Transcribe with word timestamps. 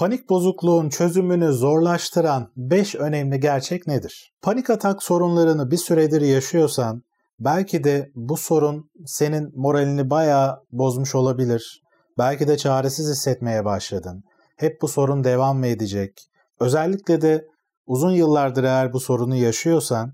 Panik 0.00 0.28
bozukluğun 0.28 0.88
çözümünü 0.88 1.52
zorlaştıran 1.52 2.52
5 2.56 2.94
önemli 2.94 3.40
gerçek 3.40 3.86
nedir? 3.86 4.32
Panik 4.42 4.70
atak 4.70 5.02
sorunlarını 5.02 5.70
bir 5.70 5.76
süredir 5.76 6.20
yaşıyorsan 6.20 7.02
belki 7.40 7.84
de 7.84 8.10
bu 8.14 8.36
sorun 8.36 8.90
senin 9.06 9.52
moralini 9.56 10.10
bayağı 10.10 10.64
bozmuş 10.72 11.14
olabilir. 11.14 11.82
Belki 12.18 12.48
de 12.48 12.56
çaresiz 12.56 13.10
hissetmeye 13.10 13.64
başladın. 13.64 14.24
Hep 14.56 14.82
bu 14.82 14.88
sorun 14.88 15.24
devam 15.24 15.58
mı 15.58 15.66
edecek? 15.66 16.28
Özellikle 16.60 17.20
de 17.20 17.46
uzun 17.86 18.12
yıllardır 18.12 18.64
eğer 18.64 18.92
bu 18.92 19.00
sorunu 19.00 19.36
yaşıyorsan 19.36 20.12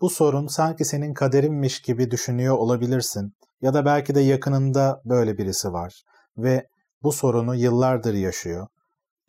bu 0.00 0.10
sorun 0.10 0.46
sanki 0.46 0.84
senin 0.84 1.14
kaderinmiş 1.14 1.82
gibi 1.82 2.10
düşünüyor 2.10 2.56
olabilirsin. 2.56 3.34
Ya 3.62 3.74
da 3.74 3.84
belki 3.84 4.14
de 4.14 4.20
yakınında 4.20 5.02
böyle 5.04 5.38
birisi 5.38 5.72
var 5.72 6.02
ve 6.36 6.66
bu 7.02 7.12
sorunu 7.12 7.54
yıllardır 7.54 8.14
yaşıyor. 8.14 8.66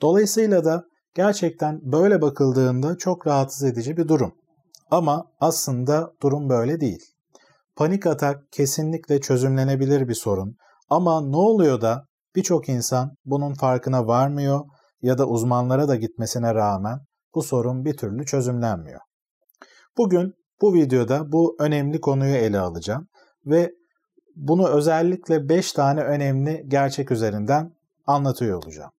Dolayısıyla 0.01 0.65
da 0.65 0.83
gerçekten 1.15 1.79
böyle 1.83 2.21
bakıldığında 2.21 2.97
çok 2.97 3.27
rahatsız 3.27 3.63
edici 3.63 3.97
bir 3.97 4.07
durum. 4.07 4.33
Ama 4.91 5.25
aslında 5.39 6.13
durum 6.21 6.49
böyle 6.49 6.79
değil. 6.79 7.01
Panik 7.75 8.05
atak 8.05 8.51
kesinlikle 8.51 9.21
çözümlenebilir 9.21 10.07
bir 10.07 10.13
sorun. 10.13 10.55
Ama 10.89 11.21
ne 11.21 11.35
oluyor 11.35 11.81
da 11.81 12.05
birçok 12.35 12.69
insan 12.69 13.15
bunun 13.25 13.53
farkına 13.53 14.07
varmıyor 14.07 14.65
ya 15.01 15.17
da 15.17 15.27
uzmanlara 15.27 15.87
da 15.87 15.95
gitmesine 15.95 16.55
rağmen 16.55 16.99
bu 17.35 17.41
sorun 17.41 17.85
bir 17.85 17.97
türlü 17.97 18.25
çözümlenmiyor. 18.25 18.99
Bugün 19.97 20.33
bu 20.61 20.73
videoda 20.73 21.31
bu 21.31 21.55
önemli 21.59 22.01
konuyu 22.01 22.35
ele 22.35 22.59
alacağım 22.59 23.07
ve 23.45 23.71
bunu 24.35 24.67
özellikle 24.67 25.49
5 25.49 25.73
tane 25.73 26.01
önemli 26.01 26.63
gerçek 26.67 27.11
üzerinden 27.11 27.71
anlatıyor 28.07 28.63
olacağım. 28.63 28.91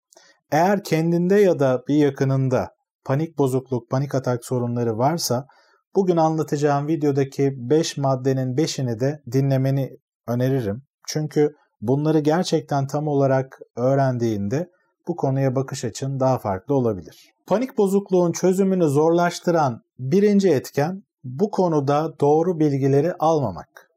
Eğer 0.53 0.85
kendinde 0.85 1.35
ya 1.35 1.59
da 1.59 1.83
bir 1.89 1.95
yakınında 1.95 2.69
panik 3.05 3.39
bozukluk, 3.39 3.91
panik 3.91 4.15
atak 4.15 4.45
sorunları 4.45 4.99
varsa 4.99 5.47
bugün 5.95 6.17
anlatacağım 6.17 6.87
videodaki 6.87 7.53
5 7.57 7.97
maddenin 7.97 8.57
5'ini 8.57 9.01
de 9.01 9.23
dinlemeni 9.33 9.91
öneririm. 10.29 10.83
Çünkü 11.07 11.53
bunları 11.81 12.19
gerçekten 12.19 12.87
tam 12.87 13.09
olarak 13.09 13.59
öğrendiğinde 13.77 14.69
bu 15.09 15.17
konuya 15.17 15.55
bakış 15.55 15.85
açın 15.85 16.21
daha 16.21 16.39
farklı 16.39 16.75
olabilir. 16.75 17.33
Panik 17.47 17.79
bozukluğun 17.79 18.33
çözümünü 18.33 18.89
zorlaştıran 18.89 19.83
birinci 19.99 20.49
etken 20.49 21.03
bu 21.25 21.51
konuda 21.51 22.21
doğru 22.21 22.59
bilgileri 22.59 23.15
almamak. 23.15 23.91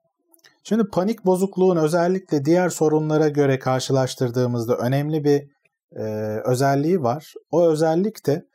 Şimdi 0.64 0.84
panik 0.94 1.26
bozukluğun 1.26 1.78
özellikle 1.78 2.46
diğer 2.46 2.70
sorunlara 2.70 3.30
göre 3.30 3.60
karşılaştırdığımızda 3.60 4.78
önemli 4.78 5.24
bir 5.24 5.55
e, 5.92 6.04
özelliği 6.46 7.02
var. 7.02 7.34
O 7.52 7.68
özellik 7.68 8.26
de 8.26 8.46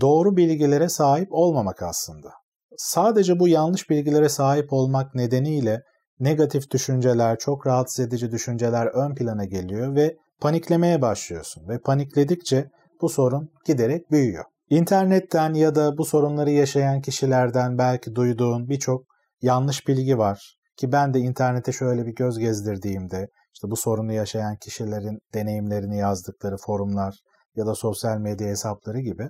doğru 0.00 0.36
bilgilere 0.36 0.88
sahip 0.88 1.28
olmamak 1.30 1.82
aslında. 1.82 2.32
Sadece 2.76 3.38
bu 3.38 3.48
yanlış 3.48 3.90
bilgilere 3.90 4.28
sahip 4.28 4.72
olmak 4.72 5.14
nedeniyle 5.14 5.82
negatif 6.20 6.70
düşünceler, 6.70 7.38
çok 7.38 7.66
rahatsız 7.66 8.06
edici 8.06 8.30
düşünceler 8.30 8.86
ön 8.86 9.14
plana 9.14 9.44
geliyor 9.44 9.94
ve 9.94 10.16
paniklemeye 10.40 11.02
başlıyorsun 11.02 11.68
ve 11.68 11.78
panikledikçe 11.78 12.70
bu 13.00 13.08
sorun 13.08 13.50
giderek 13.66 14.10
büyüyor. 14.10 14.44
İnternetten 14.70 15.54
ya 15.54 15.74
da 15.74 15.98
bu 15.98 16.04
sorunları 16.04 16.50
yaşayan 16.50 17.00
kişilerden 17.00 17.78
belki 17.78 18.14
duyduğun 18.14 18.68
birçok 18.68 19.04
yanlış 19.42 19.88
bilgi 19.88 20.18
var 20.18 20.56
ki 20.76 20.92
ben 20.92 21.14
de 21.14 21.18
internete 21.18 21.72
şöyle 21.72 22.06
bir 22.06 22.14
göz 22.14 22.38
gezdirdiğimde 22.38 23.28
işte 23.54 23.70
bu 23.70 23.76
sorunu 23.76 24.12
yaşayan 24.12 24.56
kişilerin 24.56 25.18
deneyimlerini 25.34 25.98
yazdıkları 25.98 26.56
forumlar 26.56 27.14
ya 27.56 27.66
da 27.66 27.74
sosyal 27.74 28.18
medya 28.18 28.48
hesapları 28.48 29.00
gibi 29.00 29.28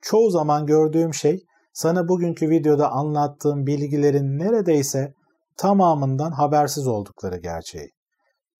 çoğu 0.00 0.30
zaman 0.30 0.66
gördüğüm 0.66 1.14
şey 1.14 1.40
sana 1.72 2.08
bugünkü 2.08 2.50
videoda 2.50 2.90
anlattığım 2.90 3.66
bilgilerin 3.66 4.38
neredeyse 4.38 5.12
tamamından 5.56 6.30
habersiz 6.30 6.86
oldukları 6.86 7.36
gerçeği. 7.36 7.90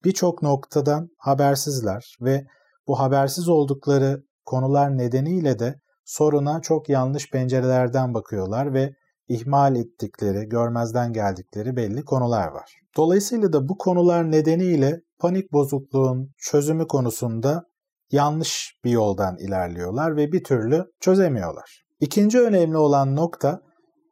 Birçok 0.03 0.41
noktadan 0.41 1.09
habersizler 1.17 2.17
ve 2.21 2.45
bu 2.87 2.99
habersiz 2.99 3.49
oldukları 3.49 4.23
konular 4.45 4.97
nedeniyle 4.97 5.59
de 5.59 5.75
soruna 6.05 6.61
çok 6.61 6.89
yanlış 6.89 7.31
pencerelerden 7.31 8.13
bakıyorlar 8.13 8.73
ve 8.73 8.93
ihmal 9.27 9.75
ettikleri, 9.75 10.49
görmezden 10.49 11.13
geldikleri 11.13 11.75
belli 11.75 12.05
konular 12.05 12.47
var. 12.47 12.79
Dolayısıyla 12.97 13.53
da 13.53 13.69
bu 13.69 13.77
konular 13.77 14.31
nedeniyle 14.31 15.01
panik 15.19 15.53
bozukluğun 15.53 16.31
çözümü 16.37 16.87
konusunda 16.87 17.63
yanlış 18.11 18.79
bir 18.83 18.91
yoldan 18.91 19.37
ilerliyorlar 19.37 20.15
ve 20.15 20.31
bir 20.31 20.43
türlü 20.43 20.85
çözemiyorlar. 20.99 21.83
İkinci 21.99 22.41
önemli 22.41 22.77
olan 22.77 23.15
nokta 23.15 23.61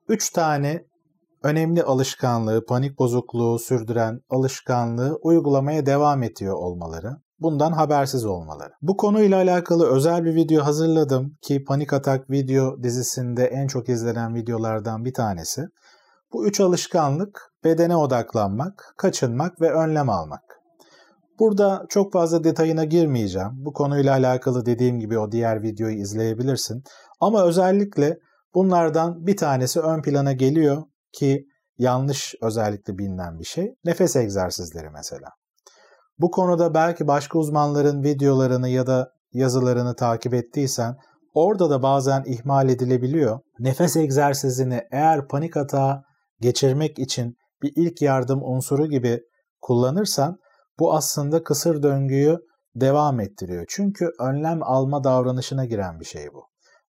3 0.09 0.29
tane 0.29 0.85
önemli 1.44 1.84
alışkanlığı, 1.84 2.66
panik 2.66 3.00
bozukluğu 3.00 3.59
sürdüren 3.59 4.19
alışkanlığı 4.29 5.19
uygulamaya 5.22 5.85
devam 5.85 6.24
ediyor 6.24 6.53
olmaları 6.53 7.09
bundan 7.40 7.72
habersiz 7.72 8.25
olmaları. 8.25 8.74
Bu 8.81 8.97
konuyla 8.97 9.38
alakalı 9.38 9.95
özel 9.95 10.25
bir 10.25 10.35
video 10.35 10.66
hazırladım 10.66 11.38
ki 11.41 11.63
Panik 11.63 11.94
Atak 11.94 12.29
video 12.29 12.84
dizisinde 12.84 13.45
en 13.45 13.68
çok 13.68 13.90
izlenen 13.90 14.35
videolardan 14.35 15.06
bir 15.06 15.13
tanesi. 15.13 15.62
Bu 16.35 16.47
üç 16.47 16.59
alışkanlık 16.59 17.51
bedene 17.63 17.96
odaklanmak, 17.96 18.94
kaçınmak 18.97 19.62
ve 19.62 19.72
önlem 19.72 20.09
almak. 20.09 20.41
Burada 21.40 21.85
çok 21.90 22.13
fazla 22.13 22.44
detayına 22.44 22.84
girmeyeceğim. 22.84 23.50
Bu 23.53 23.73
konuyla 23.73 24.13
alakalı 24.13 24.66
dediğim 24.66 25.00
gibi 25.00 25.19
o 25.19 25.31
diğer 25.31 25.63
videoyu 25.63 25.97
izleyebilirsin. 25.97 26.84
Ama 27.19 27.44
özellikle 27.44 28.18
bunlardan 28.56 29.25
bir 29.28 29.38
tanesi 29.38 29.79
ön 29.79 30.01
plana 30.01 30.34
geliyor 30.34 30.84
ki 31.13 31.45
yanlış 31.78 32.35
özellikle 32.41 32.97
bilinen 32.97 33.40
bir 33.40 33.45
şey. 33.45 33.75
Nefes 33.85 34.16
egzersizleri 34.16 34.90
mesela. 34.90 35.29
Bu 36.19 36.31
konuda 36.31 36.74
belki 36.74 37.07
başka 37.07 37.40
uzmanların 37.40 38.03
videolarını 38.03 38.69
ya 38.69 38.88
da 38.88 39.12
yazılarını 39.31 39.95
takip 39.95 40.34
ettiysen 40.34 40.95
orada 41.34 41.69
da 41.69 41.84
bazen 41.84 42.24
ihmal 42.25 42.69
edilebiliyor. 42.69 43.40
Nefes 43.59 43.97
egzersizini 43.97 44.81
eğer 44.91 45.28
panik 45.28 45.57
atağı 45.57 46.05
geçirmek 46.41 47.00
için 47.00 47.38
bir 47.62 47.73
ilk 47.75 48.01
yardım 48.01 48.44
unsuru 48.44 48.88
gibi 48.88 49.22
kullanırsan 49.62 50.38
bu 50.79 50.94
aslında 50.94 51.44
kısır 51.44 51.84
döngüyü 51.84 52.40
devam 52.75 53.19
ettiriyor. 53.19 53.66
Çünkü 53.68 54.12
önlem 54.19 54.63
alma 54.63 55.03
davranışına 55.03 55.66
giren 55.66 56.00
bir 56.00 56.06
şey 56.06 56.34
bu. 56.34 56.44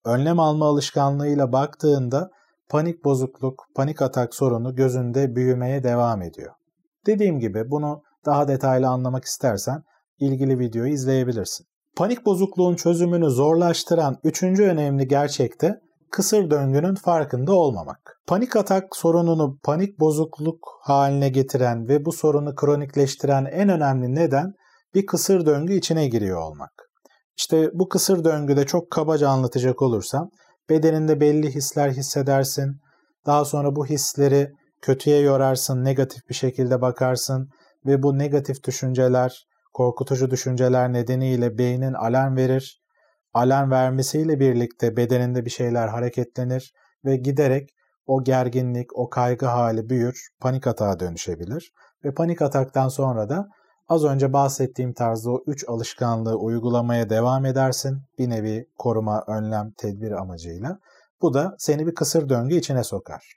Önlem 0.05 0.39
alma 0.39 0.65
alışkanlığıyla 0.65 1.51
baktığında 1.51 2.29
panik 2.69 3.03
bozukluk, 3.03 3.63
panik 3.75 4.01
atak 4.01 4.35
sorunu 4.35 4.75
gözünde 4.75 5.35
büyümeye 5.35 5.83
devam 5.83 6.21
ediyor. 6.21 6.53
Dediğim 7.05 7.39
gibi 7.39 7.71
bunu 7.71 8.03
daha 8.25 8.47
detaylı 8.47 8.87
anlamak 8.87 9.23
istersen 9.25 9.83
ilgili 10.19 10.59
videoyu 10.59 10.93
izleyebilirsin. 10.93 11.67
Panik 11.95 12.25
bozukluğun 12.25 12.75
çözümünü 12.75 13.29
zorlaştıran 13.29 14.17
üçüncü 14.23 14.63
önemli 14.63 15.07
gerçek 15.07 15.61
de 15.61 15.81
kısır 16.15 16.49
döngünün 16.49 16.95
farkında 16.95 17.53
olmamak. 17.53 18.19
Panik 18.27 18.55
atak 18.55 18.95
sorununu 18.95 19.57
panik 19.63 19.99
bozukluk 19.99 20.79
haline 20.81 21.29
getiren 21.29 21.87
ve 21.87 22.05
bu 22.05 22.11
sorunu 22.11 22.55
kronikleştiren 22.55 23.45
en 23.45 23.69
önemli 23.69 24.15
neden 24.15 24.53
bir 24.93 25.05
kısır 25.05 25.45
döngü 25.45 25.73
içine 25.73 26.07
giriyor 26.07 26.41
olmak. 26.41 26.71
İşte 27.37 27.69
bu 27.73 27.89
kısır 27.89 28.23
döngüde 28.23 28.65
çok 28.65 28.91
kabaca 28.91 29.29
anlatacak 29.29 29.81
olursam 29.81 30.29
bedeninde 30.69 31.19
belli 31.19 31.55
hisler 31.55 31.89
hissedersin. 31.89 32.77
Daha 33.25 33.45
sonra 33.45 33.75
bu 33.75 33.85
hisleri 33.85 34.51
kötüye 34.81 35.19
yorarsın, 35.19 35.83
negatif 35.83 36.29
bir 36.29 36.35
şekilde 36.35 36.81
bakarsın 36.81 37.49
ve 37.85 38.03
bu 38.03 38.17
negatif 38.17 38.63
düşünceler, 38.63 39.47
korkutucu 39.73 40.31
düşünceler 40.31 40.93
nedeniyle 40.93 41.57
beynin 41.57 41.93
alarm 41.93 42.35
verir. 42.35 42.84
Alarm 43.35 43.71
vermesiyle 43.71 44.39
birlikte 44.39 44.97
bedeninde 44.97 45.45
bir 45.45 45.49
şeyler 45.49 45.87
hareketlenir 45.87 46.73
ve 47.05 47.17
giderek 47.17 47.69
o 48.05 48.23
gerginlik, 48.23 48.97
o 48.97 49.09
kaygı 49.09 49.45
hali 49.45 49.89
büyür, 49.89 50.27
panik 50.39 50.67
atağa 50.67 50.99
dönüşebilir. 50.99 51.73
Ve 52.05 52.13
panik 52.13 52.41
ataktan 52.41 52.87
sonra 52.87 53.29
da 53.29 53.47
az 53.87 54.03
önce 54.03 54.33
bahsettiğim 54.33 54.93
tarzda 54.93 55.31
o 55.31 55.43
üç 55.47 55.69
alışkanlığı 55.69 56.35
uygulamaya 56.35 57.09
devam 57.09 57.45
edersin. 57.45 58.01
Bir 58.19 58.29
nevi 58.29 58.65
koruma, 58.77 59.23
önlem, 59.27 59.71
tedbir 59.77 60.11
amacıyla. 60.11 60.79
Bu 61.21 61.33
da 61.33 61.55
seni 61.57 61.87
bir 61.87 61.95
kısır 61.95 62.29
döngü 62.29 62.55
içine 62.55 62.83
sokar. 62.83 63.33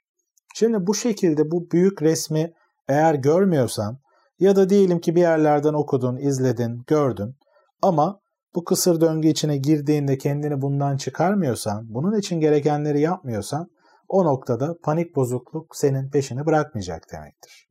Şimdi 0.55 0.87
bu 0.87 0.95
şekilde 0.95 1.51
bu 1.51 1.71
büyük 1.71 2.03
resmi 2.03 2.53
eğer 2.89 3.15
görmüyorsan 3.15 3.99
ya 4.39 4.57
da 4.57 4.71
diyelim 4.71 5.01
ki 5.01 5.15
bir 5.15 5.21
yerlerden 5.21 5.75
okudun, 5.75 6.17
izledin, 6.17 6.83
gördün 6.87 7.35
ama 7.83 8.21
bu 8.55 8.65
kısır 8.65 9.01
döngü 9.01 9.29
içine 9.29 9.57
girdiğinde 9.57 10.19
kendini 10.19 10.63
bundan 10.63 10.97
çıkarmıyorsan, 10.97 11.95
bunun 11.95 12.19
için 12.19 12.41
gerekenleri 12.41 13.01
yapmıyorsan 13.01 13.71
o 14.09 14.25
noktada 14.25 14.77
panik 14.83 15.17
bozukluk 15.17 15.77
senin 15.77 16.11
peşini 16.11 16.47
bırakmayacak 16.47 17.03
demektir. 17.13 17.69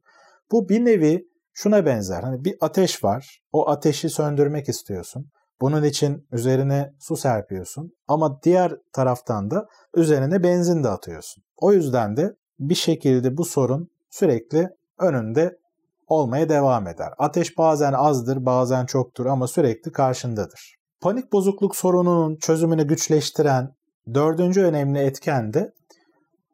Bu 0.52 0.70
bir 0.70 0.86
nevi 0.86 1.28
şuna 1.54 1.86
benzer. 1.86 2.24
Hani 2.24 2.46
bir 2.46 2.56
ateş 2.62 3.04
var. 3.04 3.42
O 3.52 3.70
ateşi 3.70 4.10
söndürmek 4.10 4.70
istiyorsun. 4.70 5.30
Bunun 5.62 5.84
için 5.84 6.28
üzerine 6.32 6.94
su 7.00 7.18
serpiyorsun 7.18 7.94
ama 8.08 8.40
diğer 8.44 8.72
taraftan 8.94 9.52
da 9.52 9.68
üzerine 9.96 10.44
benzin 10.44 10.84
de 10.84 10.90
atıyorsun. 10.90 11.44
O 11.58 11.74
yüzden 11.74 12.18
de 12.18 12.36
bir 12.60 12.76
şekilde 12.76 13.38
bu 13.38 13.46
sorun 13.46 13.90
sürekli 14.10 14.70
önünde 15.00 15.58
olmaya 16.08 16.50
devam 16.50 16.88
eder. 16.88 17.14
Ateş 17.18 17.58
bazen 17.58 17.94
azdır, 17.94 18.46
bazen 18.46 18.86
çoktur 18.86 19.26
ama 19.26 19.48
sürekli 19.48 19.92
karşındadır. 19.92 20.76
Panik 21.02 21.34
bozukluk 21.34 21.76
sorununun 21.76 22.36
çözümünü 22.36 22.88
güçleştiren 22.88 23.70
dördüncü 24.14 24.62
önemli 24.64 25.00
etken 25.00 25.54
de 25.54 25.74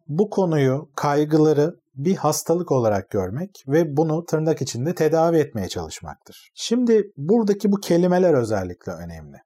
bu 0.07 0.29
konuyu, 0.29 0.89
kaygıları 0.95 1.75
bir 1.95 2.15
hastalık 2.15 2.71
olarak 2.71 3.09
görmek 3.09 3.63
ve 3.67 3.97
bunu 3.97 4.25
tırnak 4.25 4.61
içinde 4.61 4.95
tedavi 4.95 5.37
etmeye 5.37 5.69
çalışmaktır. 5.69 6.51
Şimdi 6.55 7.03
buradaki 7.17 7.71
bu 7.71 7.79
kelimeler 7.79 8.33
özellikle 8.33 8.91
önemli. 8.91 9.37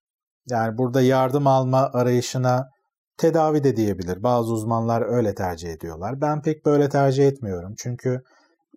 Yani 0.50 0.78
burada 0.78 1.02
yardım 1.02 1.48
alma 1.48 1.90
arayışına 1.94 2.70
tedavi 3.18 3.64
de 3.64 3.76
diyebilir. 3.76 4.24
Bazı 4.24 4.54
uzmanlar 4.54 5.02
öyle 5.02 5.36
tercih 5.36 5.70
ediyorlar. 5.70 6.22
Ben 6.22 6.42
pek 6.42 6.66
böyle 6.66 6.90
tercih 6.90 7.28
etmiyorum. 7.28 7.74
Çünkü 7.78 8.22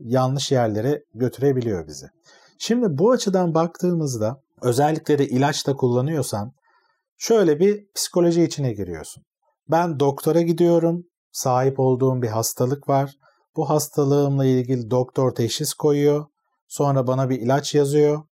yanlış 0.01 0.53
yerlere 0.53 1.03
götürebiliyor 1.15 1.87
bizi. 1.87 2.07
Şimdi 2.59 2.87
bu 2.99 3.11
açıdan 3.11 3.55
baktığımızda 3.55 4.41
özellikle 4.63 5.19
de 5.19 5.29
ilaç 5.29 5.67
da 5.67 5.77
kullanıyorsan 5.77 6.53
şöyle 7.19 7.61
bir 7.61 7.87
psikoloji 7.95 8.43
içine 8.43 8.73
giriyorsun. 8.73 9.23
Ben 9.71 10.01
doktora 10.01 10.41
gidiyorum, 10.41 11.05
sahip 11.33 11.81
olduğum 11.81 12.23
bir 12.23 12.29
hastalık 12.29 12.89
var. 12.89 13.17
Bu 13.57 13.71
hastalığımla 13.71 14.45
ilgili 14.45 14.91
doktor 14.91 15.35
teşhis 15.35 15.75
koyuyor. 15.75 16.27
Sonra 16.69 17.07
bana 17.07 17.31
bir 17.31 17.41
ilaç 17.41 17.75
yazıyor 17.75 18.23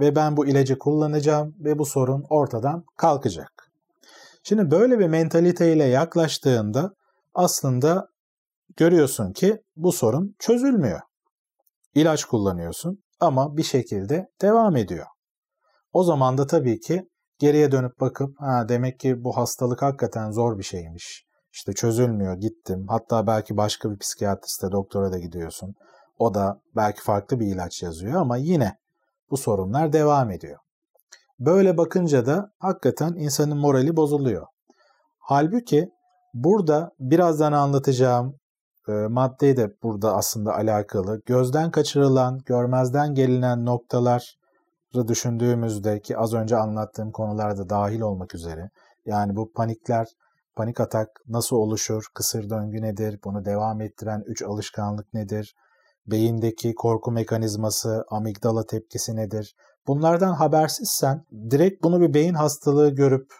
ve 0.00 0.16
ben 0.16 0.36
bu 0.36 0.46
ilacı 0.46 0.78
kullanacağım 0.78 1.54
ve 1.58 1.78
bu 1.78 1.86
sorun 1.86 2.24
ortadan 2.30 2.84
kalkacak. 2.96 3.70
Şimdi 4.42 4.70
böyle 4.70 4.98
bir 4.98 5.06
mentaliteyle 5.06 5.84
yaklaştığında 5.84 6.94
aslında 7.34 8.08
görüyorsun 8.76 9.32
ki 9.32 9.62
bu 9.76 9.92
sorun 9.92 10.34
çözülmüyor. 10.38 11.00
İlaç 11.94 12.24
kullanıyorsun 12.24 13.02
ama 13.20 13.56
bir 13.56 13.62
şekilde 13.62 14.28
devam 14.42 14.76
ediyor. 14.76 15.06
O 15.92 16.04
zaman 16.04 16.38
da 16.38 16.46
tabii 16.46 16.80
ki 16.80 17.08
geriye 17.38 17.72
dönüp 17.72 18.00
bakıp 18.00 18.40
ha 18.40 18.68
demek 18.68 19.00
ki 19.00 19.24
bu 19.24 19.36
hastalık 19.36 19.82
hakikaten 19.82 20.30
zor 20.30 20.58
bir 20.58 20.64
şeymiş. 20.64 21.24
İşte 21.52 21.72
çözülmüyor 21.72 22.34
gittim. 22.34 22.86
Hatta 22.88 23.26
belki 23.26 23.56
başka 23.56 23.90
bir 23.90 23.98
psikiyatriste 23.98 24.72
doktora 24.72 25.12
da 25.12 25.18
gidiyorsun. 25.18 25.74
O 26.18 26.34
da 26.34 26.60
belki 26.76 27.02
farklı 27.02 27.40
bir 27.40 27.46
ilaç 27.46 27.82
yazıyor 27.82 28.20
ama 28.20 28.36
yine 28.36 28.78
bu 29.30 29.36
sorunlar 29.36 29.92
devam 29.92 30.30
ediyor. 30.30 30.58
Böyle 31.38 31.76
bakınca 31.76 32.26
da 32.26 32.50
hakikaten 32.58 33.14
insanın 33.14 33.58
morali 33.58 33.96
bozuluyor. 33.96 34.46
Halbuki 35.18 35.88
burada 36.34 36.90
birazdan 36.98 37.52
anlatacağım 37.52 38.38
e, 38.88 39.56
de 39.56 39.76
burada 39.82 40.16
aslında 40.16 40.54
alakalı. 40.54 41.22
Gözden 41.26 41.70
kaçırılan, 41.70 42.40
görmezden 42.46 43.14
gelinen 43.14 43.64
noktaları 43.64 45.08
düşündüğümüzde 45.08 46.00
ki 46.00 46.18
az 46.18 46.34
önce 46.34 46.56
anlattığım 46.56 47.12
konularda 47.12 47.68
dahil 47.68 48.00
olmak 48.00 48.34
üzere 48.34 48.70
yani 49.06 49.36
bu 49.36 49.52
panikler, 49.52 50.06
panik 50.56 50.80
atak 50.80 51.08
nasıl 51.28 51.56
oluşur, 51.56 52.04
kısır 52.14 52.50
döngü 52.50 52.82
nedir, 52.82 53.20
bunu 53.24 53.44
devam 53.44 53.80
ettiren 53.80 54.22
üç 54.26 54.42
alışkanlık 54.42 55.14
nedir, 55.14 55.54
beyindeki 56.06 56.74
korku 56.74 57.12
mekanizması, 57.12 58.04
amigdala 58.10 58.66
tepkisi 58.66 59.16
nedir? 59.16 59.54
Bunlardan 59.86 60.32
habersizsen 60.32 61.24
direkt 61.50 61.82
bunu 61.82 62.00
bir 62.00 62.14
beyin 62.14 62.34
hastalığı 62.34 62.90
görüp 62.90 63.32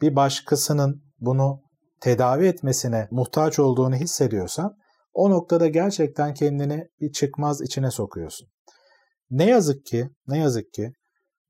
bir 0.00 0.16
başkasının 0.16 1.02
bunu 1.20 1.60
tedavi 2.00 2.46
etmesine 2.46 3.08
muhtaç 3.10 3.58
olduğunu 3.58 3.94
hissediyorsan 3.94 4.76
o 5.14 5.30
noktada 5.30 5.68
gerçekten 5.68 6.34
kendini 6.34 6.88
bir 7.00 7.12
çıkmaz 7.12 7.60
içine 7.60 7.90
sokuyorsun. 7.90 8.48
Ne 9.30 9.50
yazık 9.50 9.86
ki, 9.86 10.10
ne 10.26 10.38
yazık 10.38 10.72
ki 10.72 10.92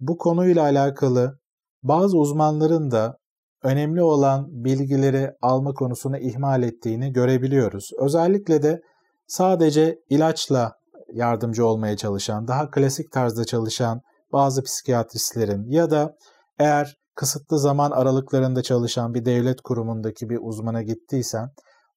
bu 0.00 0.19
konuyla 0.19 0.62
alakalı 0.62 1.38
bazı 1.82 2.19
uzmanların 2.19 2.91
da 2.91 3.19
önemli 3.62 4.03
olan 4.03 4.47
bilgileri 4.49 5.31
alma 5.43 5.75
konusunu 5.75 6.19
ihmal 6.19 6.62
ettiğini 6.62 7.12
görebiliyoruz. 7.12 7.91
Özellikle 7.99 8.62
de 8.62 8.82
sadece 9.26 9.99
ilaçla 10.11 10.73
yardımcı 11.12 11.67
olmaya 11.67 11.97
çalışan, 11.97 12.49
daha 12.49 12.70
klasik 12.70 13.12
tarzda 13.12 13.44
çalışan 13.44 14.00
bazı 14.32 14.62
psikiyatristlerin 14.62 15.70
ya 15.70 15.91
da 15.91 16.17
eğer 16.58 16.97
kısıtlı 17.15 17.58
zaman 17.58 17.91
aralıklarında 17.91 18.62
çalışan 18.62 19.15
bir 19.15 19.25
devlet 19.25 19.61
kurumundaki 19.61 20.31
bir 20.31 20.38
uzmana 20.43 20.82
gittiysen 20.82 21.50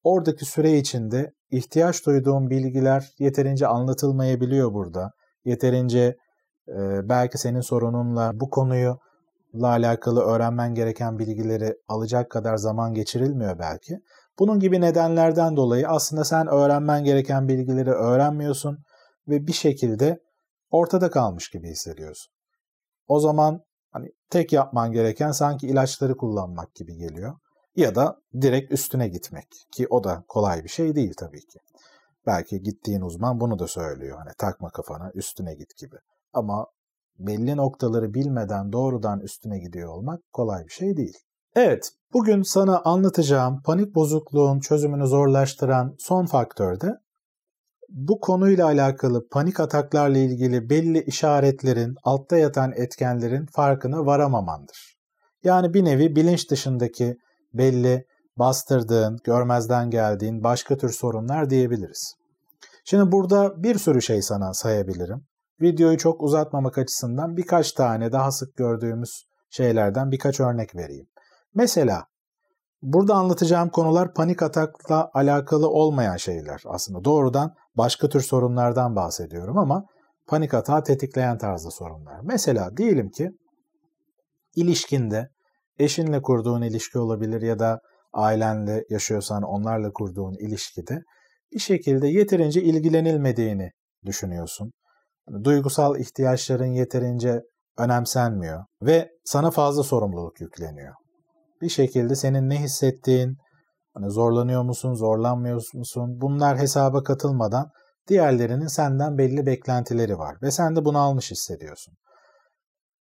oradaki 0.04 0.46
süre 0.46 0.78
içinde 0.78 1.32
ihtiyaç 1.52 2.06
duyduğum 2.06 2.50
bilgiler 2.50 3.10
yeterince 3.20 3.68
anlatılmayabiliyor 3.68 4.74
burada. 4.74 5.12
Yeterince 5.46 6.16
e, 6.68 7.10
belki 7.10 7.38
senin 7.38 7.62
sorununla 7.62 8.32
bu 8.34 8.50
konuyu 8.50 8.98
la 9.56 9.68
alakalı 9.68 10.22
öğrenmen 10.22 10.74
gereken 10.74 11.20
bilgileri 11.20 11.76
alacak 11.88 12.32
kadar 12.32 12.58
zaman 12.58 12.94
geçirilmiyor 12.94 13.60
belki. 13.60 14.00
Bunun 14.40 14.60
gibi 14.60 14.82
nedenlerden 14.82 15.56
dolayı 15.56 15.88
aslında 15.88 16.24
sen 16.24 16.48
öğrenmen 16.48 17.04
gereken 17.04 17.48
bilgileri 17.48 17.92
öğrenmiyorsun 17.92 18.78
ve 19.28 19.48
bir 19.48 19.54
şekilde 19.54 20.20
ortada 20.70 21.10
kalmış 21.10 21.50
gibi 21.50 21.70
hissediyorsun. 21.70 22.34
O 23.08 23.20
zaman 23.20 23.62
hani 23.92 24.08
tek 24.30 24.54
yapman 24.54 24.92
gereken 24.92 25.32
sanki 25.32 25.68
ilaçları 25.68 26.18
kullanmak 26.18 26.76
gibi 26.76 26.96
geliyor 26.96 27.36
ya 27.75 27.95
da 27.95 28.22
direkt 28.42 28.72
üstüne 28.72 29.07
gitmek 29.07 29.48
ki 29.72 29.88
o 29.89 30.04
da 30.04 30.24
kolay 30.27 30.63
bir 30.63 30.69
şey 30.69 30.95
değil 30.95 31.13
tabii 31.18 31.45
ki. 31.45 31.60
Belki 32.25 32.62
gittiğin 32.62 33.01
uzman 33.01 33.39
bunu 33.39 33.60
da 33.60 33.68
söylüyor. 33.68 34.18
Hani 34.18 34.31
takma 34.38 34.69
kafana 34.69 35.12
üstüne 35.13 35.56
git 35.56 35.77
gibi. 35.77 35.95
Ama 36.33 36.68
belli 37.19 37.57
noktaları 37.57 38.13
bilmeden 38.13 38.72
doğrudan 38.72 39.19
üstüne 39.19 39.60
gidiyor 39.60 39.89
olmak 39.89 40.22
kolay 40.33 40.66
bir 40.66 40.72
şey 40.72 40.98
değil. 40.98 41.18
Evet, 41.56 41.92
bugün 42.13 42.42
sana 42.42 42.81
anlatacağım 42.81 43.62
panik 43.62 43.95
bozukluğun 43.95 44.60
çözümünü 44.60 45.07
zorlaştıran 45.07 45.95
son 46.00 46.25
faktör 46.25 46.80
de 46.80 47.00
bu 47.89 48.19
konuyla 48.19 48.66
alakalı 48.66 49.30
panik 49.30 49.60
ataklarla 49.60 50.18
ilgili 50.18 50.69
belli 50.69 51.04
işaretlerin, 51.04 51.95
altta 52.04 52.38
yatan 52.38 52.72
etkenlerin 52.75 53.45
farkına 53.45 54.06
varamamandır. 54.06 54.98
Yani 55.44 55.74
bir 55.74 55.86
nevi 55.86 56.16
bilinç 56.16 56.51
dışındaki 56.51 57.18
belli 57.57 58.06
bastırdığın, 58.38 59.18
görmezden 59.24 59.89
geldiğin 59.89 60.44
başka 60.44 60.77
tür 60.77 60.89
sorunlar 60.89 61.50
diyebiliriz. 61.50 62.15
Şimdi 62.86 63.12
burada 63.12 63.63
bir 63.63 63.77
sürü 63.77 64.01
şey 64.01 64.22
sana 64.22 64.53
sayabilirim. 64.53 65.25
Videoyu 65.62 65.98
çok 65.98 66.24
uzatmamak 66.24 66.77
açısından 66.77 67.38
birkaç 67.38 67.72
tane 67.72 68.12
daha 68.12 68.32
sık 68.32 68.56
gördüğümüz 68.56 69.25
şeylerden 69.50 70.12
birkaç 70.12 70.39
örnek 70.39 70.75
vereyim. 70.75 71.08
Mesela 71.53 72.06
burada 72.82 73.15
anlatacağım 73.15 73.70
konular 73.70 74.13
panik 74.13 74.44
atakla 74.44 75.10
alakalı 75.13 75.70
olmayan 75.70 76.18
şeyler 76.18 76.63
aslında. 76.68 77.03
Doğrudan 77.06 77.53
başka 77.77 78.10
tür 78.10 78.22
sorunlardan 78.22 78.96
bahsediyorum 78.96 79.58
ama 79.58 79.86
panik 80.27 80.53
atağı 80.53 80.84
tetikleyen 80.84 81.38
tarzda 81.38 81.72
sorunlar. 81.72 82.20
Mesela 82.24 82.77
diyelim 82.77 83.10
ki 83.10 83.32
ilişkinde 84.56 85.30
eşinle 85.79 86.22
kurduğun 86.22 86.62
ilişki 86.62 87.00
olabilir 87.00 87.41
ya 87.41 87.60
da 87.60 87.79
ailenle 88.13 88.84
yaşıyorsan 88.89 89.44
onlarla 89.44 89.91
kurduğun 89.91 90.34
ilişkide 90.48 91.01
bir 91.53 91.60
şekilde 91.60 92.08
yeterince 92.08 92.62
ilgilenilmediğini 92.62 93.72
düşünüyorsun. 94.05 94.72
Duygusal 95.44 96.00
ihtiyaçların 96.00 96.74
yeterince 96.74 97.41
önemsenmiyor 97.77 98.63
ve 98.82 99.10
sana 99.25 99.51
fazla 99.51 99.84
sorumluluk 99.84 100.41
yükleniyor. 100.41 100.94
Bir 101.62 101.70
şekilde 101.70 102.15
senin 102.15 102.50
ne 102.50 102.60
hissettiğin, 102.60 103.38
hani 103.94 104.12
zorlanıyor 104.12 104.63
musun, 104.63 104.94
zorlanmıyor 104.94 105.62
musun 105.74 106.22
bunlar 106.22 106.58
hesaba 106.58 107.03
katılmadan 107.03 107.70
diğerlerinin 108.08 108.67
senden 108.67 109.17
belli 109.17 109.46
beklentileri 109.46 110.17
var 110.17 110.36
ve 110.41 110.51
sen 110.51 110.75
de 110.75 110.86
bunu 110.86 110.98
almış 110.98 111.32
hissediyorsun. 111.32 111.94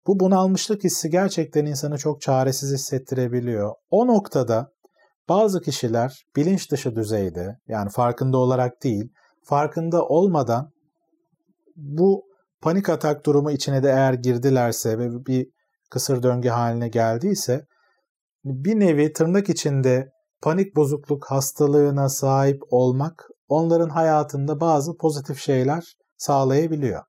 Bu 0.07 0.21
bunalmışlık 0.21 0.85
hissi 0.85 1.11
gerçekten 1.11 1.67
insanı 1.67 1.99
çok 1.99 2.21
çaresiz 2.21 2.73
hissettirebiliyor. 2.73 3.75
O 3.91 4.07
noktada 4.07 4.73
bazı 5.29 5.61
kişiler 5.61 6.25
bilinç 6.37 6.71
dışı 6.71 6.97
düzeyde 6.97 7.59
yani 7.69 7.91
farkında 7.91 8.39
olarak 8.39 8.83
değil, 8.83 9.13
farkında 9.45 10.05
olmadan 10.05 10.71
bu 11.77 12.25
panik 12.61 12.89
atak 12.89 13.27
durumu 13.27 13.51
içine 13.51 13.83
de 13.83 13.89
eğer 13.89 14.13
girdilerse 14.15 14.99
ve 14.99 15.27
bir 15.27 15.47
kısır 15.91 16.23
döngü 16.23 16.49
haline 16.49 16.89
geldiyse 16.89 17.67
bir 18.45 18.81
nevi 18.81 19.13
tırnak 19.13 19.49
içinde 19.49 20.11
panik 20.43 20.77
bozukluk 20.77 21.27
hastalığına 21.31 22.09
sahip 22.09 22.63
olmak 22.71 23.29
onların 23.49 23.89
hayatında 23.89 24.61
bazı 24.61 24.97
pozitif 24.97 25.39
şeyler 25.39 25.97
sağlayabiliyor. 26.17 27.03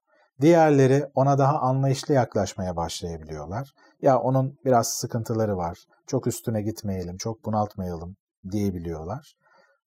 Diğerleri 0.44 1.06
ona 1.16 1.38
daha 1.38 1.60
anlayışlı 1.60 2.14
yaklaşmaya 2.14 2.76
başlayabiliyorlar. 2.76 3.74
Ya 4.02 4.20
onun 4.20 4.58
biraz 4.66 4.88
sıkıntıları 4.88 5.58
var. 5.58 5.78
Çok 6.08 6.28
üstüne 6.28 6.62
gitmeyelim, 6.62 7.18
çok 7.18 7.46
bunaltmayalım 7.46 8.16
diyebiliyorlar. 8.52 9.36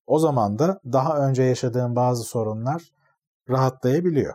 O 0.06 0.18
zaman 0.18 0.58
da 0.58 0.80
daha 0.92 1.18
önce 1.18 1.42
yaşadığım 1.42 1.96
bazı 1.96 2.22
sorunlar 2.22 2.82
rahatlayabiliyor. 3.50 4.34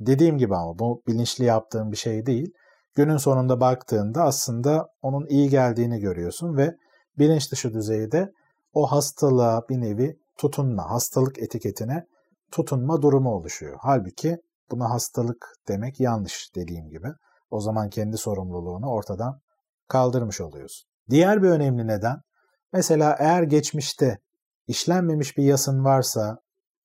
Dediğim 0.00 0.38
gibi 0.38 0.56
ama 0.56 0.78
bu 0.78 1.02
bilinçli 1.06 1.44
yaptığım 1.44 1.92
bir 1.92 1.96
şey 1.96 2.26
değil. 2.26 2.52
Günün 2.94 3.16
sonunda 3.16 3.60
baktığında 3.60 4.22
aslında 4.22 4.88
onun 5.02 5.26
iyi 5.26 5.48
geldiğini 5.48 6.00
görüyorsun 6.00 6.56
ve 6.56 6.74
bilinç 7.18 7.52
dışı 7.52 7.74
düzeyde 7.74 8.32
o 8.72 8.86
hastalığa 8.86 9.68
bir 9.68 9.80
nevi 9.80 10.18
tutunma, 10.38 10.90
hastalık 10.90 11.38
etiketine 11.38 12.06
tutunma 12.52 13.02
durumu 13.02 13.30
oluşuyor. 13.30 13.76
Halbuki 13.80 14.38
buna 14.70 14.90
hastalık 14.90 15.46
demek 15.68 16.00
yanlış 16.00 16.50
dediğim 16.54 16.88
gibi. 16.88 17.08
O 17.50 17.60
zaman 17.60 17.88
kendi 17.88 18.16
sorumluluğunu 18.16 18.86
ortadan 18.90 19.40
kaldırmış 19.88 20.40
oluyorsun. 20.40 20.88
Diğer 21.10 21.42
bir 21.42 21.48
önemli 21.48 21.86
neden, 21.86 22.20
mesela 22.72 23.16
eğer 23.18 23.42
geçmişte 23.42 24.18
işlenmemiş 24.66 25.36
bir 25.36 25.44
yasın 25.44 25.84
varsa, 25.84 26.38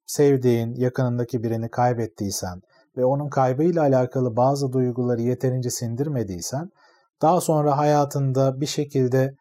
sevdiğin, 0.05 0.75
yakınındaki 0.75 1.43
birini 1.43 1.69
kaybettiysen 1.69 2.61
ve 2.97 3.05
onun 3.05 3.29
kaybıyla 3.29 3.81
alakalı 3.81 4.35
bazı 4.35 4.71
duyguları 4.73 5.21
yeterince 5.21 5.69
sindirmediysen, 5.69 6.69
daha 7.21 7.41
sonra 7.41 7.77
hayatında 7.77 8.61
bir 8.61 8.65
şekilde 8.65 9.35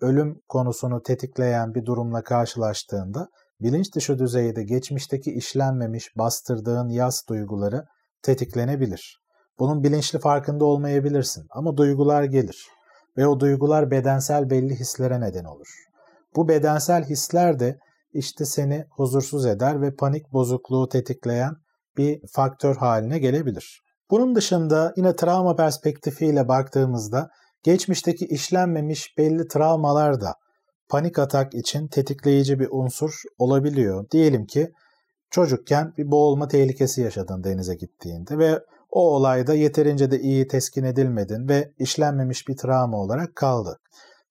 ölüm 0.00 0.40
konusunu 0.48 1.02
tetikleyen 1.02 1.74
bir 1.74 1.84
durumla 1.84 2.22
karşılaştığında 2.22 3.28
bilinç 3.60 3.94
dışı 3.94 4.18
düzeyde 4.18 4.62
geçmişteki 4.62 5.32
işlenmemiş 5.32 6.16
bastırdığın 6.16 6.88
yas 6.88 7.28
duyguları 7.28 7.84
tetiklenebilir. 8.22 9.18
Bunun 9.58 9.84
bilinçli 9.84 10.18
farkında 10.18 10.64
olmayabilirsin 10.64 11.46
ama 11.50 11.76
duygular 11.76 12.24
gelir 12.24 12.66
ve 13.16 13.26
o 13.26 13.40
duygular 13.40 13.90
bedensel 13.90 14.50
belli 14.50 14.80
hislere 14.80 15.20
neden 15.20 15.44
olur. 15.44 15.68
Bu 16.36 16.48
bedensel 16.48 17.04
hisler 17.04 17.58
de 17.58 17.78
işte 18.12 18.44
seni 18.44 18.84
huzursuz 18.90 19.46
eder 19.46 19.82
ve 19.82 19.94
panik 19.94 20.32
bozukluğu 20.32 20.88
tetikleyen 20.88 21.54
bir 21.96 22.20
faktör 22.32 22.76
haline 22.76 23.18
gelebilir. 23.18 23.82
Bunun 24.10 24.34
dışında 24.34 24.92
yine 24.96 25.16
travma 25.16 25.56
perspektifiyle 25.56 26.48
baktığımızda 26.48 27.28
geçmişteki 27.62 28.26
işlenmemiş 28.26 29.14
belli 29.18 29.48
travmalar 29.48 30.20
da 30.20 30.34
panik 30.88 31.18
atak 31.18 31.54
için 31.54 31.88
tetikleyici 31.88 32.60
bir 32.60 32.68
unsur 32.70 33.22
olabiliyor. 33.38 34.10
Diyelim 34.10 34.46
ki 34.46 34.72
çocukken 35.30 35.92
bir 35.98 36.10
boğulma 36.10 36.48
tehlikesi 36.48 37.02
yaşadın 37.02 37.44
denize 37.44 37.74
gittiğinde 37.74 38.38
ve 38.38 38.58
o 38.90 39.14
olayda 39.14 39.54
yeterince 39.54 40.10
de 40.10 40.20
iyi 40.20 40.46
teskin 40.48 40.84
edilmedin 40.84 41.48
ve 41.48 41.72
işlenmemiş 41.78 42.48
bir 42.48 42.56
travma 42.56 42.96
olarak 42.96 43.36
kaldı. 43.36 43.78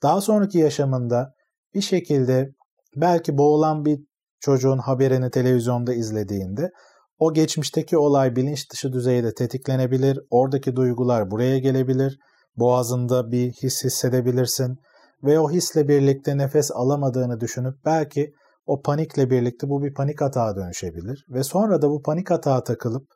Daha 0.03 0.21
sonraki 0.21 0.57
yaşamında 0.57 1.33
bir 1.73 1.81
şekilde 1.81 2.49
belki 2.95 3.37
boğulan 3.37 3.85
bir 3.85 3.99
çocuğun 4.39 4.77
haberini 4.77 5.31
televizyonda 5.31 5.93
izlediğinde 5.93 6.71
o 7.19 7.33
geçmişteki 7.33 7.97
olay 7.97 8.35
bilinç 8.35 8.71
dışı 8.71 8.93
düzeyde 8.93 9.33
tetiklenebilir, 9.33 10.19
oradaki 10.29 10.75
duygular 10.75 11.31
buraya 11.31 11.59
gelebilir, 11.59 12.19
boğazında 12.57 13.31
bir 13.31 13.51
his 13.51 13.83
hissedebilirsin 13.83 14.77
ve 15.23 15.39
o 15.39 15.51
hisle 15.51 15.87
birlikte 15.87 16.37
nefes 16.37 16.71
alamadığını 16.71 17.39
düşünüp 17.39 17.85
belki 17.85 18.33
o 18.65 18.81
panikle 18.81 19.29
birlikte 19.29 19.69
bu 19.69 19.83
bir 19.83 19.93
panik 19.93 20.21
atağa 20.21 20.55
dönüşebilir 20.55 21.25
ve 21.29 21.43
sonra 21.43 21.81
da 21.81 21.89
bu 21.89 22.01
panik 22.01 22.31
atağa 22.31 22.63
takılıp 22.63 23.07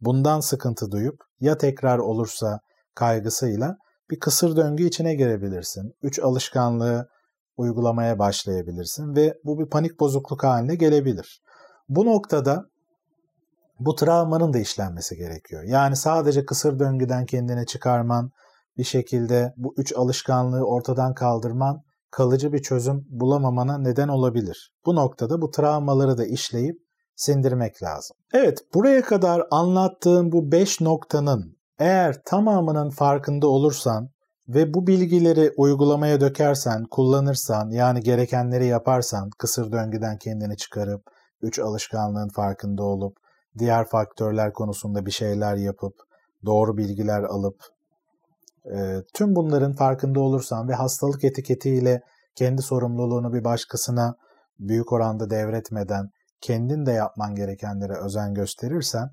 bundan 0.00 0.40
sıkıntı 0.40 0.90
duyup 0.90 1.20
ya 1.40 1.58
tekrar 1.58 1.98
olursa 1.98 2.60
kaygısıyla 2.94 3.76
bir 4.10 4.20
kısır 4.20 4.56
döngü 4.56 4.84
içine 4.84 5.14
girebilirsin. 5.14 5.92
Üç 6.02 6.18
alışkanlığı 6.18 7.08
uygulamaya 7.56 8.18
başlayabilirsin 8.18 9.16
ve 9.16 9.34
bu 9.44 9.58
bir 9.58 9.66
panik 9.66 10.00
bozukluk 10.00 10.44
haline 10.44 10.74
gelebilir. 10.74 11.42
Bu 11.88 12.06
noktada 12.06 12.64
bu 13.80 13.94
travmanın 13.94 14.52
da 14.52 14.58
işlenmesi 14.58 15.16
gerekiyor. 15.16 15.62
Yani 15.62 15.96
sadece 15.96 16.44
kısır 16.44 16.78
döngüden 16.78 17.26
kendini 17.26 17.66
çıkarman, 17.66 18.30
bir 18.78 18.84
şekilde 18.84 19.54
bu 19.56 19.74
üç 19.76 19.92
alışkanlığı 19.96 20.64
ortadan 20.64 21.14
kaldırman 21.14 21.82
kalıcı 22.10 22.52
bir 22.52 22.62
çözüm 22.62 23.06
bulamamana 23.08 23.78
neden 23.78 24.08
olabilir. 24.08 24.72
Bu 24.86 24.94
noktada 24.94 25.40
bu 25.40 25.50
travmaları 25.50 26.18
da 26.18 26.26
işleyip 26.26 26.76
sindirmek 27.16 27.82
lazım. 27.82 28.16
Evet, 28.32 28.58
buraya 28.74 29.02
kadar 29.02 29.42
anlattığım 29.50 30.32
bu 30.32 30.52
5 30.52 30.80
noktanın 30.80 31.56
eğer 31.78 32.22
tamamının 32.24 32.90
farkında 32.90 33.48
olursan 33.48 34.08
ve 34.48 34.74
bu 34.74 34.86
bilgileri 34.86 35.52
uygulamaya 35.56 36.20
dökersen, 36.20 36.84
kullanırsan, 36.90 37.70
yani 37.70 38.00
gerekenleri 38.00 38.66
yaparsan, 38.66 39.30
kısır 39.38 39.72
döngüden 39.72 40.18
kendini 40.18 40.56
çıkarıp, 40.56 41.02
üç 41.42 41.58
alışkanlığın 41.58 42.28
farkında 42.28 42.82
olup, 42.82 43.16
diğer 43.58 43.88
faktörler 43.88 44.52
konusunda 44.52 45.06
bir 45.06 45.10
şeyler 45.10 45.56
yapıp, 45.56 45.94
doğru 46.46 46.76
bilgiler 46.76 47.22
alıp, 47.22 47.56
e, 48.74 49.02
tüm 49.14 49.36
bunların 49.36 49.72
farkında 49.72 50.20
olursan 50.20 50.68
ve 50.68 50.74
hastalık 50.74 51.24
etiketiyle 51.24 52.00
kendi 52.34 52.62
sorumluluğunu 52.62 53.32
bir 53.32 53.44
başkasına 53.44 54.16
büyük 54.58 54.92
oranda 54.92 55.30
devretmeden 55.30 56.08
kendin 56.40 56.86
de 56.86 56.92
yapman 56.92 57.34
gerekenlere 57.34 57.92
özen 58.04 58.34
gösterirsen 58.34 59.08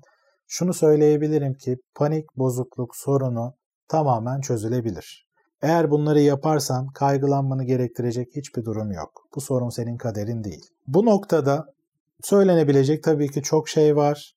şunu 0.46 0.74
söyleyebilirim 0.74 1.54
ki 1.54 1.76
panik 1.94 2.24
bozukluk 2.36 2.96
sorunu 2.96 3.54
tamamen 3.88 4.40
çözülebilir. 4.40 5.28
Eğer 5.62 5.90
bunları 5.90 6.20
yaparsan 6.20 6.86
kaygılanmanı 6.86 7.64
gerektirecek 7.64 8.28
hiçbir 8.36 8.64
durum 8.64 8.92
yok. 8.92 9.10
Bu 9.36 9.40
sorun 9.40 9.68
senin 9.68 9.96
kaderin 9.96 10.44
değil. 10.44 10.64
Bu 10.86 11.04
noktada 11.04 11.64
söylenebilecek 12.22 13.04
tabii 13.04 13.30
ki 13.30 13.42
çok 13.42 13.68
şey 13.68 13.96
var. 13.96 14.34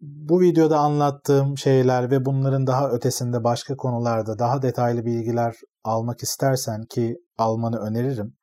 Bu 0.00 0.40
videoda 0.40 0.78
anlattığım 0.78 1.58
şeyler 1.58 2.10
ve 2.10 2.24
bunların 2.24 2.66
daha 2.66 2.90
ötesinde 2.90 3.44
başka 3.44 3.76
konularda 3.76 4.38
daha 4.38 4.62
detaylı 4.62 5.04
bilgiler 5.04 5.54
almak 5.84 6.22
istersen 6.22 6.84
ki 6.90 7.16
almanı 7.38 7.78
öneririm. 7.78 8.34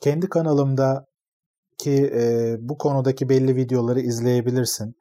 Kendi 0.00 0.28
kanalımda 0.28 1.04
ki 1.78 2.12
e, 2.14 2.56
bu 2.60 2.78
konudaki 2.78 3.28
belli 3.28 3.56
videoları 3.56 4.00
izleyebilirsin. 4.00 4.94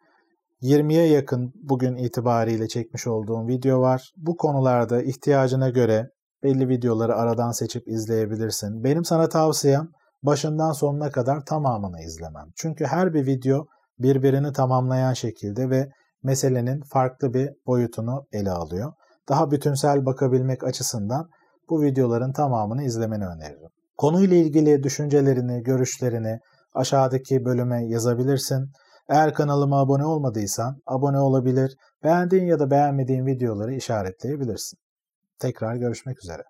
20'ye 0.61 1.07
yakın 1.07 1.51
bugün 1.55 1.95
itibariyle 1.95 2.67
çekmiş 2.67 3.07
olduğum 3.07 3.47
video 3.47 3.81
var. 3.81 4.13
Bu 4.17 4.37
konularda 4.37 5.01
ihtiyacına 5.01 5.69
göre 5.69 6.09
belli 6.43 6.69
videoları 6.69 7.15
aradan 7.15 7.51
seçip 7.51 7.87
izleyebilirsin. 7.87 8.83
Benim 8.83 9.05
sana 9.05 9.29
tavsiyem 9.29 9.89
başından 10.23 10.71
sonuna 10.71 11.11
kadar 11.11 11.45
tamamını 11.45 12.01
izlemen. 12.01 12.51
Çünkü 12.55 12.85
her 12.85 13.13
bir 13.13 13.25
video 13.25 13.67
birbirini 13.99 14.53
tamamlayan 14.53 15.13
şekilde 15.13 15.69
ve 15.69 15.89
meselenin 16.23 16.81
farklı 16.81 17.33
bir 17.33 17.49
boyutunu 17.67 18.25
ele 18.31 18.51
alıyor. 18.51 18.93
Daha 19.29 19.51
bütünsel 19.51 20.05
bakabilmek 20.05 20.63
açısından 20.63 21.29
bu 21.69 21.81
videoların 21.81 22.31
tamamını 22.31 22.83
izlemeni 22.83 23.27
öneririm. 23.27 23.69
Konuyla 23.97 24.37
ilgili 24.37 24.83
düşüncelerini, 24.83 25.63
görüşlerini 25.63 26.39
aşağıdaki 26.73 27.45
bölüme 27.45 27.85
yazabilirsin. 27.85 28.71
Eğer 29.09 29.33
kanalıma 29.33 29.79
abone 29.79 30.05
olmadıysan 30.05 30.81
abone 30.85 31.19
olabilir, 31.19 31.75
beğendiğin 32.03 32.45
ya 32.45 32.59
da 32.59 32.71
beğenmediğin 32.71 33.25
videoları 33.25 33.73
işaretleyebilirsin. 33.73 34.79
Tekrar 35.39 35.75
görüşmek 35.75 36.23
üzere. 36.23 36.43